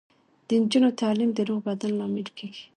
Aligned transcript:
د 0.47 0.49
نجونو 0.61 0.89
تعلیم 1.01 1.29
د 1.33 1.39
روغ 1.49 1.59
بدن 1.67 1.91
لامل 1.99 2.27
کیږي. 2.37 2.65